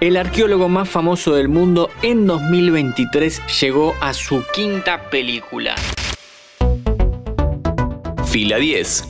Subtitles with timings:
[0.00, 5.74] El arqueólogo más famoso del mundo en 2023 llegó a su quinta película.
[8.26, 9.08] Fila 10.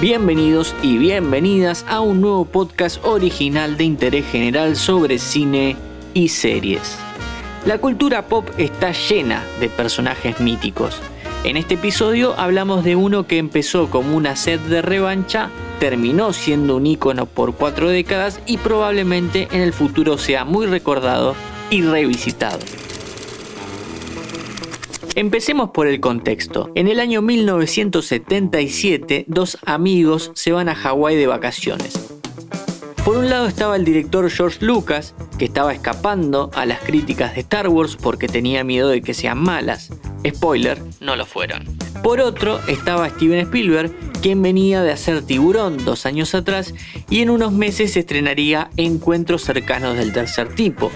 [0.00, 5.76] Bienvenidos y bienvenidas a un nuevo podcast original de interés general sobre cine
[6.14, 6.96] y series.
[7.66, 11.00] La cultura pop está llena de personajes míticos.
[11.42, 15.50] En este episodio hablamos de uno que empezó como una sed de revancha
[15.84, 21.36] terminó siendo un ícono por cuatro décadas y probablemente en el futuro sea muy recordado
[21.68, 22.60] y revisitado.
[25.14, 26.70] Empecemos por el contexto.
[26.74, 32.16] En el año 1977, dos amigos se van a Hawái de vacaciones.
[33.04, 37.42] Por un lado estaba el director George Lucas, que estaba escapando a las críticas de
[37.42, 39.90] Star Wars porque tenía miedo de que sean malas.
[40.26, 41.83] Spoiler, no lo fueron.
[42.04, 43.90] Por otro estaba Steven Spielberg,
[44.20, 46.74] quien venía de hacer Tiburón dos años atrás
[47.08, 50.92] y en unos meses se estrenaría Encuentros cercanos del tercer tipo.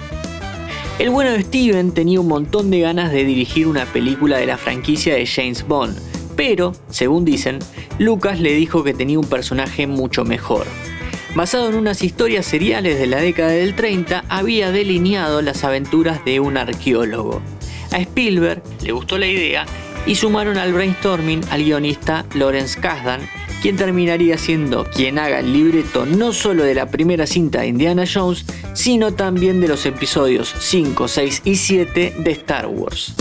[0.99, 4.59] El bueno de Steven tenía un montón de ganas de dirigir una película de la
[4.59, 5.99] franquicia de James Bond,
[6.37, 7.61] pero, según dicen,
[7.99, 10.67] Lucas le dijo que tenía un personaje mucho mejor.
[11.35, 16.41] Basado en unas historias seriales de la década del 30, había delineado las aventuras de
[16.41, 17.41] un arqueólogo.
[17.93, 19.65] A Spielberg le gustó la idea
[20.09, 23.21] y sumaron al brainstorming al guionista Lawrence Kasdan,
[23.61, 28.05] quien terminaría siendo quien haga el libreto no solo de la primera cinta de Indiana
[28.13, 33.15] Jones, sino también de los episodios 5, 6 y 7 de Star Wars.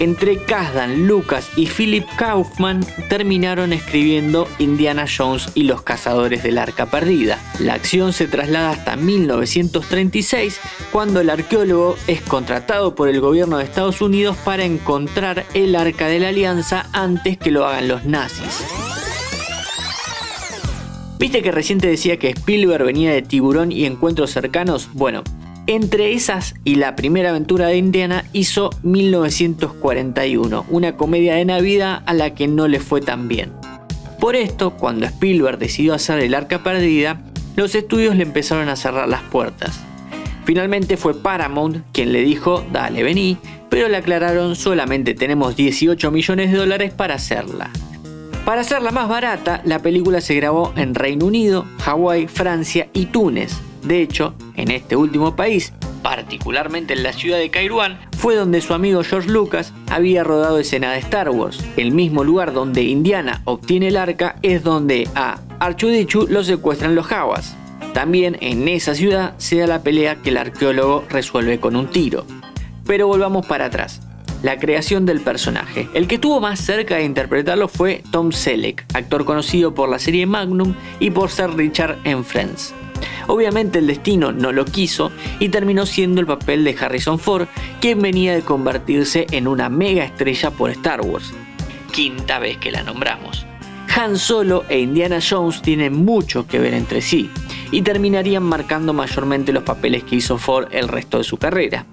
[0.00, 6.86] Entre Kasdan, Lucas y Philip Kaufman terminaron escribiendo Indiana Jones y los cazadores del arca
[6.86, 7.38] perdida.
[7.58, 10.58] La acción se traslada hasta 1936,
[10.90, 16.06] cuando el arqueólogo es contratado por el gobierno de Estados Unidos para encontrar el arca
[16.06, 18.64] de la alianza antes que lo hagan los nazis.
[21.18, 24.88] ¿Viste que recién te decía que Spielberg venía de Tiburón y Encuentros Cercanos?
[24.94, 25.22] Bueno,
[25.66, 32.14] entre esas y la primera aventura de Indiana hizo 1941, una comedia de Navidad a
[32.14, 33.52] la que no le fue tan bien.
[34.18, 37.22] Por esto, cuando Spielberg decidió hacer El Arca Perdida,
[37.56, 39.80] los estudios le empezaron a cerrar las puertas.
[40.44, 43.38] Finalmente fue Paramount quien le dijo, dale, vení,
[43.68, 47.70] pero le aclararon solamente tenemos 18 millones de dólares para hacerla.
[48.44, 53.52] Para hacerla más barata, la película se grabó en Reino Unido, Hawái, Francia y Túnez,
[53.82, 58.74] de hecho, en este último país, particularmente en la ciudad de Kairouan, fue donde su
[58.74, 61.64] amigo George Lucas había rodado escena de Star Wars.
[61.76, 67.06] El mismo lugar donde Indiana obtiene el arca es donde a Archudichu lo secuestran los
[67.06, 67.56] Jawas.
[67.92, 72.24] También en esa ciudad se da la pelea que el arqueólogo resuelve con un tiro.
[72.86, 74.00] Pero volvamos para atrás.
[74.42, 75.88] La creación del personaje.
[75.92, 80.24] El que estuvo más cerca de interpretarlo fue Tom Selleck, actor conocido por la serie
[80.26, 82.74] Magnum y por ser Richard en Friends.
[83.26, 87.48] Obviamente el destino no lo quiso y terminó siendo el papel de Harrison Ford,
[87.80, 91.32] quien venía de convertirse en una mega estrella por Star Wars.
[91.92, 93.46] Quinta vez que la nombramos.
[93.94, 97.30] Han Solo e Indiana Jones tienen mucho que ver entre sí
[97.70, 101.86] y terminarían marcando mayormente los papeles que hizo Ford el resto de su carrera.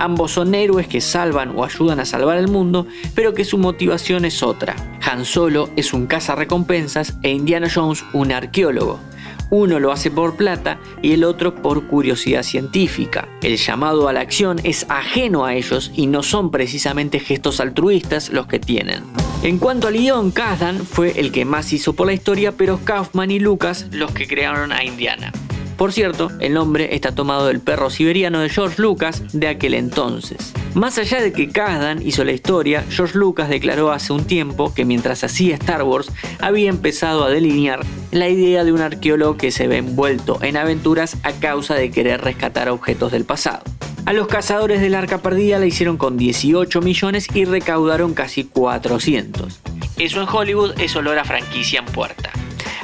[0.00, 4.24] Ambos son héroes que salvan o ayudan a salvar el mundo, pero que su motivación
[4.24, 4.74] es otra.
[5.02, 8.98] Han Solo es un cazarrecompensas e Indiana Jones un arqueólogo.
[9.50, 13.28] Uno lo hace por plata y el otro por curiosidad científica.
[13.42, 18.30] El llamado a la acción es ajeno a ellos y no son precisamente gestos altruistas
[18.30, 19.04] los que tienen.
[19.42, 23.30] En cuanto al guion, Kazdan fue el que más hizo por la historia, pero Kaufman
[23.30, 25.30] y Lucas los que crearon a Indiana.
[25.80, 30.52] Por cierto, el nombre está tomado del perro siberiano de George Lucas de aquel entonces.
[30.74, 34.84] Más allá de que Kasdan hizo la historia, George Lucas declaró hace un tiempo que
[34.84, 37.80] mientras hacía Star Wars había empezado a delinear
[38.10, 42.20] la idea de un arqueólogo que se ve envuelto en aventuras a causa de querer
[42.20, 43.62] rescatar objetos del pasado.
[44.04, 49.62] A los cazadores del arca perdida la hicieron con 18 millones y recaudaron casi 400.
[49.96, 52.32] Eso en Hollywood es olor a franquicia en puerta.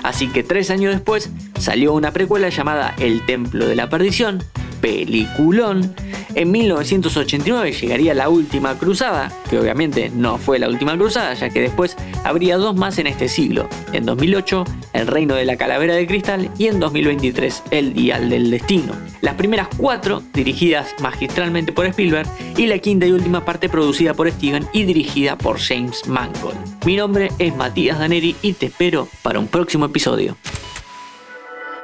[0.03, 4.43] Así que tres años después salió una precuela llamada El Templo de la Perdición,
[4.81, 5.95] peliculón.
[6.37, 11.63] En 1989 llegaría la última cruzada, que obviamente no fue la última cruzada, ya que
[11.63, 13.71] después habría dos más en este siglo.
[13.95, 18.51] En 2008, El Reino de la Calavera de Cristal y en 2023, El Dial del
[18.51, 18.93] Destino.
[19.23, 22.29] Las primeras cuatro dirigidas magistralmente por Spielberg
[22.59, 26.85] y la quinta y última parte producida por Steven y dirigida por James Mangold.
[26.85, 30.37] Mi nombre es Matías Daneri y te espero para un próximo episodio.